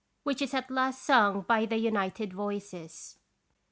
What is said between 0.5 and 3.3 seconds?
at last sung by the united voices.